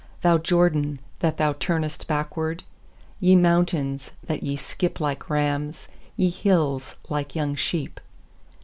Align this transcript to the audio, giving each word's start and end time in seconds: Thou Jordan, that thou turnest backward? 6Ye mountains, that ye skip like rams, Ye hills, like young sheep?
Thou 0.23 0.39
Jordan, 0.39 0.97
that 1.19 1.37
thou 1.37 1.53
turnest 1.53 2.07
backward? 2.07 2.63
6Ye 3.21 3.37
mountains, 3.37 4.09
that 4.23 4.41
ye 4.41 4.55
skip 4.55 4.99
like 4.99 5.29
rams, 5.29 5.87
Ye 6.17 6.31
hills, 6.31 6.95
like 7.07 7.35
young 7.35 7.53
sheep? 7.53 7.99